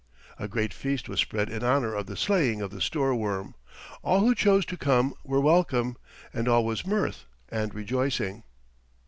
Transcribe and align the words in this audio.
A 0.39 0.47
great 0.47 0.73
feast 0.73 1.07
was 1.07 1.19
spread 1.19 1.47
in 1.47 1.61
honor 1.63 1.93
of 1.93 2.07
the 2.07 2.17
slaying 2.17 2.59
of 2.59 2.71
the 2.71 2.81
Stoorworm. 2.81 3.53
All 4.01 4.21
who 4.21 4.33
chose 4.33 4.65
to 4.65 4.75
come 4.75 5.13
were 5.23 5.39
welcome, 5.39 5.95
and 6.33 6.47
all 6.47 6.65
was 6.65 6.87
mirth 6.87 7.25
and 7.49 7.71
rejoicing. 7.75 8.41